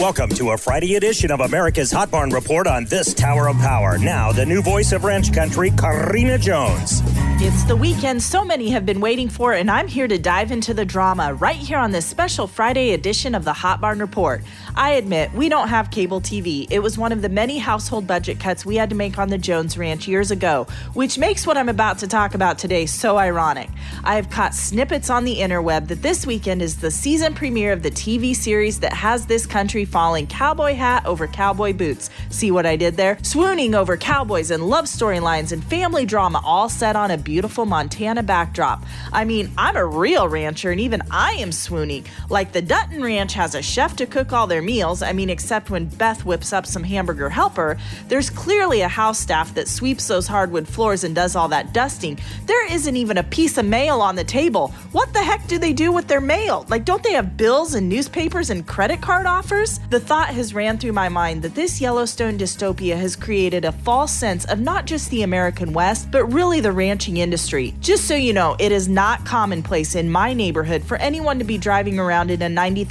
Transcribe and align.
Welcome 0.00 0.30
to 0.30 0.52
a 0.52 0.56
Friday 0.56 0.94
edition 0.94 1.30
of 1.30 1.40
America's 1.40 1.92
Hot 1.92 2.10
Barn 2.10 2.30
Report 2.30 2.66
on 2.66 2.86
this 2.86 3.12
Tower 3.12 3.50
of 3.50 3.56
Power. 3.58 3.98
Now, 3.98 4.32
the 4.32 4.46
new 4.46 4.62
voice 4.62 4.92
of 4.92 5.04
ranch 5.04 5.30
country, 5.30 5.70
Karina 5.72 6.38
Jones. 6.38 7.02
It's 7.42 7.64
the 7.64 7.74
weekend 7.74 8.22
so 8.22 8.44
many 8.44 8.68
have 8.68 8.84
been 8.84 9.00
waiting 9.00 9.30
for, 9.30 9.54
and 9.54 9.70
I'm 9.70 9.88
here 9.88 10.06
to 10.06 10.18
dive 10.18 10.52
into 10.52 10.74
the 10.74 10.84
drama 10.84 11.32
right 11.32 11.56
here 11.56 11.78
on 11.78 11.90
this 11.90 12.04
special 12.04 12.46
Friday 12.46 12.92
edition 12.92 13.34
of 13.34 13.46
the 13.46 13.52
Hot 13.54 13.80
Barn 13.80 13.98
Report. 13.98 14.42
I 14.76 14.90
admit, 14.90 15.32
we 15.32 15.48
don't 15.48 15.68
have 15.68 15.90
cable 15.90 16.20
TV. 16.20 16.66
It 16.70 16.80
was 16.80 16.98
one 16.98 17.12
of 17.12 17.22
the 17.22 17.30
many 17.30 17.56
household 17.56 18.06
budget 18.06 18.38
cuts 18.40 18.66
we 18.66 18.76
had 18.76 18.90
to 18.90 18.94
make 18.94 19.18
on 19.18 19.30
the 19.30 19.38
Jones 19.38 19.78
Ranch 19.78 20.06
years 20.06 20.30
ago, 20.30 20.66
which 20.92 21.16
makes 21.16 21.46
what 21.46 21.56
I'm 21.56 21.70
about 21.70 21.96
to 22.00 22.06
talk 22.06 22.34
about 22.34 22.58
today 22.58 22.84
so 22.84 23.16
ironic. 23.16 23.70
I 24.04 24.16
have 24.16 24.28
caught 24.28 24.54
snippets 24.54 25.08
on 25.08 25.24
the 25.24 25.36
interweb 25.36 25.88
that 25.88 26.02
this 26.02 26.26
weekend 26.26 26.60
is 26.60 26.76
the 26.76 26.90
season 26.90 27.32
premiere 27.32 27.72
of 27.72 27.82
the 27.82 27.90
TV 27.90 28.36
series 28.36 28.80
that 28.80 28.92
has 28.92 29.24
this 29.24 29.46
country 29.46 29.86
falling 29.86 30.26
cowboy 30.26 30.74
hat 30.74 31.06
over 31.06 31.26
cowboy 31.26 31.72
boots. 31.72 32.10
See 32.28 32.50
what 32.50 32.66
I 32.66 32.76
did 32.76 32.98
there? 32.98 33.16
Swooning 33.22 33.74
over 33.74 33.96
cowboys 33.96 34.50
and 34.50 34.68
love 34.68 34.84
storylines 34.84 35.52
and 35.52 35.64
family 35.64 36.04
drama 36.04 36.42
all 36.44 36.68
set 36.68 36.96
on 36.96 37.10
a 37.10 37.29
beautiful 37.30 37.64
Montana 37.64 38.24
backdrop. 38.24 38.82
I 39.12 39.24
mean, 39.24 39.52
I'm 39.56 39.76
a 39.76 39.86
real 39.86 40.26
rancher 40.26 40.72
and 40.72 40.80
even 40.80 41.00
I 41.12 41.34
am 41.34 41.52
swooning. 41.52 42.04
Like 42.28 42.50
the 42.50 42.60
Dutton 42.60 43.00
Ranch 43.00 43.34
has 43.34 43.54
a 43.54 43.62
chef 43.62 43.94
to 43.98 44.06
cook 44.06 44.32
all 44.32 44.48
their 44.48 44.60
meals, 44.60 45.00
I 45.00 45.12
mean, 45.12 45.30
except 45.30 45.70
when 45.70 45.86
Beth 45.86 46.24
whips 46.24 46.52
up 46.52 46.66
some 46.66 46.82
hamburger 46.82 47.30
helper, 47.30 47.78
there's 48.08 48.30
clearly 48.30 48.80
a 48.80 48.88
house 48.88 49.20
staff 49.20 49.54
that 49.54 49.68
sweeps 49.68 50.08
those 50.08 50.26
hardwood 50.26 50.66
floors 50.66 51.04
and 51.04 51.14
does 51.14 51.36
all 51.36 51.46
that 51.46 51.72
dusting. 51.72 52.18
There 52.46 52.66
isn't 52.72 52.96
even 52.96 53.18
a 53.18 53.22
piece 53.22 53.58
of 53.58 53.64
mail 53.64 54.00
on 54.00 54.16
the 54.16 54.24
table. 54.24 54.74
What 54.90 55.12
the 55.12 55.22
heck 55.22 55.46
do 55.46 55.56
they 55.56 55.72
do 55.72 55.92
with 55.92 56.08
their 56.08 56.20
mail? 56.20 56.66
Like, 56.68 56.84
don't 56.84 57.04
they 57.04 57.12
have 57.12 57.36
bills 57.36 57.74
and 57.74 57.88
newspapers 57.88 58.50
and 58.50 58.66
credit 58.66 59.00
card 59.00 59.26
offers? 59.26 59.78
The 59.90 60.00
thought 60.00 60.30
has 60.30 60.52
ran 60.52 60.78
through 60.78 60.94
my 60.94 61.08
mind 61.08 61.42
that 61.42 61.54
this 61.54 61.80
Yellowstone 61.80 62.38
dystopia 62.38 62.96
has 62.96 63.14
created 63.14 63.64
a 63.64 63.70
false 63.70 64.10
sense 64.10 64.44
of 64.46 64.58
not 64.58 64.84
just 64.84 65.08
the 65.12 65.22
American 65.22 65.72
West, 65.72 66.10
but 66.10 66.24
really 66.24 66.58
the 66.58 66.72
ranching 66.72 67.19
industry. 67.22 67.74
Just 67.80 68.06
so 68.06 68.14
you 68.14 68.32
know, 68.32 68.56
it 68.58 68.72
is 68.72 68.88
not 68.88 69.24
commonplace 69.24 69.94
in 69.94 70.10
my 70.10 70.32
neighborhood 70.32 70.84
for 70.84 70.96
anyone 70.96 71.38
to 71.38 71.44
be 71.44 71.58
driving 71.58 71.98
around 71.98 72.30
in 72.30 72.42
a 72.42 72.48
$90,000 72.48 72.84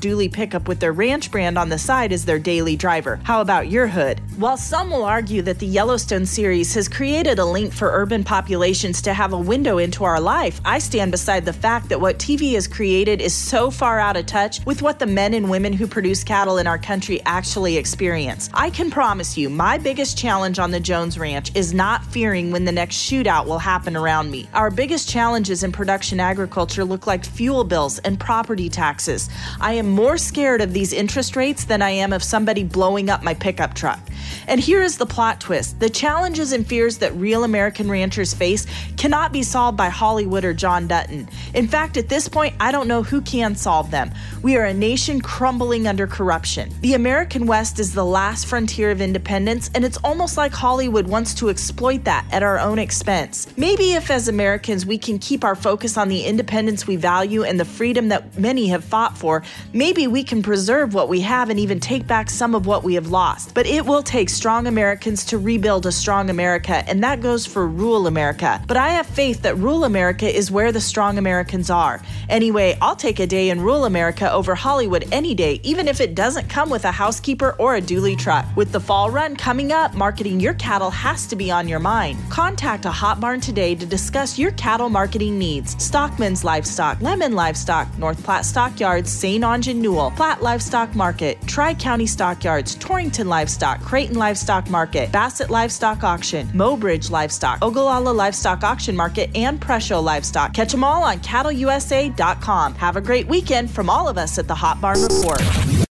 dually 0.00 0.32
pickup 0.32 0.68
with 0.68 0.80
their 0.80 0.92
ranch 0.92 1.30
brand 1.30 1.58
on 1.58 1.68
the 1.68 1.78
side 1.78 2.12
as 2.12 2.24
their 2.24 2.38
daily 2.38 2.76
driver. 2.76 3.20
How 3.24 3.40
about 3.40 3.68
your 3.68 3.86
hood? 3.86 4.20
While 4.40 4.56
some 4.56 4.88
will 4.90 5.04
argue 5.04 5.42
that 5.42 5.58
the 5.58 5.66
Yellowstone 5.66 6.24
series 6.24 6.72
has 6.72 6.88
created 6.88 7.38
a 7.38 7.44
link 7.44 7.74
for 7.74 7.90
urban 7.92 8.24
populations 8.24 9.02
to 9.02 9.12
have 9.12 9.34
a 9.34 9.38
window 9.38 9.76
into 9.76 10.02
our 10.02 10.18
life, 10.18 10.62
I 10.64 10.78
stand 10.78 11.10
beside 11.10 11.44
the 11.44 11.52
fact 11.52 11.90
that 11.90 12.00
what 12.00 12.18
TV 12.18 12.54
has 12.54 12.66
created 12.66 13.20
is 13.20 13.34
so 13.34 13.70
far 13.70 14.00
out 14.00 14.16
of 14.16 14.24
touch 14.24 14.64
with 14.64 14.80
what 14.80 14.98
the 14.98 15.04
men 15.04 15.34
and 15.34 15.50
women 15.50 15.74
who 15.74 15.86
produce 15.86 16.24
cattle 16.24 16.56
in 16.56 16.66
our 16.66 16.78
country 16.78 17.20
actually 17.26 17.76
experience. 17.76 18.48
I 18.54 18.70
can 18.70 18.90
promise 18.90 19.36
you, 19.36 19.50
my 19.50 19.76
biggest 19.76 20.16
challenge 20.16 20.58
on 20.58 20.70
the 20.70 20.80
Jones 20.80 21.18
Ranch 21.18 21.54
is 21.54 21.74
not 21.74 22.02
fearing 22.06 22.50
when 22.50 22.64
the 22.64 22.72
next 22.72 22.96
shootout 22.96 23.44
will 23.44 23.58
happen 23.58 23.94
around 23.94 24.30
me. 24.30 24.48
Our 24.54 24.70
biggest 24.70 25.06
challenges 25.06 25.64
in 25.64 25.70
production 25.70 26.18
agriculture 26.18 26.86
look 26.86 27.06
like 27.06 27.26
fuel 27.26 27.62
bills 27.62 27.98
and 27.98 28.18
property 28.18 28.70
taxes. 28.70 29.28
I 29.60 29.74
am 29.74 29.90
more 29.90 30.16
scared 30.16 30.62
of 30.62 30.72
these 30.72 30.94
interest 30.94 31.36
rates 31.36 31.64
than 31.64 31.82
I 31.82 31.90
am 31.90 32.14
of 32.14 32.22
somebody 32.22 32.64
blowing 32.64 33.10
up 33.10 33.22
my 33.22 33.34
pickup 33.34 33.74
truck. 33.74 34.00
And 34.46 34.60
here 34.60 34.82
is 34.82 34.96
the 34.96 35.06
plot 35.06 35.40
twist 35.40 35.80
the 35.80 35.90
challenges 35.90 36.52
and 36.52 36.66
fears 36.66 36.98
that 36.98 37.14
real 37.14 37.44
American 37.44 37.90
ranchers 37.90 38.34
face 38.34 38.66
cannot 38.96 39.32
be 39.32 39.42
solved 39.42 39.76
by 39.76 39.88
Hollywood 39.88 40.44
or 40.44 40.54
John 40.54 40.86
Dutton. 40.86 41.28
In 41.54 41.68
fact, 41.68 41.96
at 41.96 42.08
this 42.08 42.28
point, 42.28 42.54
I 42.60 42.72
don't 42.72 42.88
know 42.88 43.02
who 43.02 43.20
can 43.20 43.54
solve 43.54 43.90
them. 43.90 44.10
We 44.42 44.56
are 44.56 44.64
a 44.64 44.74
nation 44.74 45.20
crumbling 45.20 45.86
under 45.86 46.06
corruption. 46.06 46.72
The 46.80 46.94
American 46.94 47.46
West 47.46 47.78
is 47.78 47.92
the 47.92 48.04
last 48.04 48.46
frontier 48.46 48.90
of 48.90 49.00
independence, 49.00 49.70
and 49.74 49.84
it's 49.84 49.98
almost 49.98 50.36
like 50.36 50.52
Hollywood 50.52 51.06
wants 51.06 51.34
to 51.34 51.50
exploit 51.50 52.04
that 52.04 52.26
at 52.32 52.42
our 52.42 52.58
own 52.58 52.78
expense. 52.78 53.46
Maybe 53.56 53.92
if, 53.92 54.10
as 54.10 54.28
Americans, 54.28 54.86
we 54.86 54.98
can 54.98 55.18
keep 55.18 55.44
our 55.44 55.54
focus 55.54 55.96
on 55.96 56.08
the 56.08 56.24
independence 56.24 56.86
we 56.86 56.96
value 56.96 57.42
and 57.44 57.60
the 57.60 57.64
freedom 57.64 58.08
that 58.08 58.38
many 58.38 58.68
have 58.68 58.84
fought 58.84 59.16
for, 59.16 59.42
maybe 59.72 60.06
we 60.06 60.24
can 60.24 60.42
preserve 60.42 60.94
what 60.94 61.08
we 61.08 61.20
have 61.20 61.50
and 61.50 61.60
even 61.60 61.80
take 61.80 62.06
back 62.06 62.30
some 62.30 62.54
of 62.54 62.66
what 62.66 62.82
we 62.82 62.94
have 62.94 63.10
lost. 63.10 63.54
But 63.54 63.66
it 63.66 63.84
will 63.84 64.02
take 64.02 64.29
strong 64.30 64.66
Americans 64.66 65.24
to 65.26 65.38
rebuild 65.38 65.86
a 65.86 65.92
strong 65.92 66.30
America, 66.30 66.84
and 66.88 67.02
that 67.02 67.20
goes 67.20 67.46
for 67.46 67.66
rural 67.66 68.06
America. 68.06 68.62
But 68.66 68.76
I 68.76 68.90
have 68.90 69.06
faith 69.06 69.42
that 69.42 69.56
rural 69.56 69.84
America 69.84 70.26
is 70.26 70.50
where 70.50 70.72
the 70.72 70.80
strong 70.80 71.18
Americans 71.18 71.70
are. 71.70 72.00
Anyway, 72.28 72.78
I'll 72.80 72.96
take 72.96 73.20
a 73.20 73.26
day 73.26 73.50
in 73.50 73.60
rural 73.60 73.84
America 73.84 74.30
over 74.32 74.54
Hollywood 74.54 75.06
any 75.12 75.34
day, 75.34 75.60
even 75.62 75.88
if 75.88 76.00
it 76.00 76.14
doesn't 76.14 76.48
come 76.48 76.70
with 76.70 76.84
a 76.84 76.92
housekeeper 76.92 77.56
or 77.58 77.76
a 77.76 77.80
dually 77.80 78.16
truck. 78.16 78.46
With 78.56 78.72
the 78.72 78.80
fall 78.80 79.10
run 79.10 79.36
coming 79.36 79.72
up, 79.72 79.94
marketing 79.94 80.40
your 80.40 80.54
cattle 80.54 80.90
has 80.90 81.26
to 81.26 81.36
be 81.36 81.50
on 81.50 81.68
your 81.68 81.80
mind. 81.80 82.18
Contact 82.30 82.84
a 82.84 82.90
hot 82.90 83.20
barn 83.20 83.40
today 83.40 83.74
to 83.74 83.86
discuss 83.86 84.38
your 84.38 84.52
cattle 84.52 84.88
marketing 84.88 85.38
needs. 85.38 85.74
Stockman's 85.82 86.44
Livestock, 86.44 86.98
Lemmon 86.98 87.34
Livestock, 87.34 87.88
North 87.98 88.22
Platte 88.22 88.44
Stockyards, 88.44 89.10
St. 89.10 89.42
Onge 89.42 89.74
Newell, 89.74 90.12
Platte 90.12 90.42
Livestock 90.42 90.94
Market, 90.94 91.40
Tri 91.46 91.74
County 91.74 92.06
Stockyards, 92.06 92.74
Torrington 92.76 93.28
Livestock, 93.28 93.80
Creighton 93.80 94.16
Livestock 94.20 94.68
Market, 94.68 95.10
Bassett 95.10 95.48
Livestock 95.48 96.04
Auction, 96.04 96.46
Mobridge 96.48 97.10
Livestock, 97.10 97.58
Ogallala 97.62 98.10
Livestock 98.10 98.62
Auction 98.62 98.94
Market, 98.94 99.30
and 99.34 99.58
Presho 99.58 100.02
Livestock. 100.02 100.52
Catch 100.52 100.72
them 100.72 100.84
all 100.84 101.02
on 101.02 101.18
cattleusa.com. 101.20 102.74
Have 102.74 102.96
a 102.96 103.00
great 103.00 103.26
weekend 103.26 103.70
from 103.70 103.88
all 103.88 104.08
of 104.08 104.18
us 104.18 104.38
at 104.38 104.46
the 104.46 104.54
Hot 104.54 104.78
Barn 104.80 105.00
Report. 105.00 105.40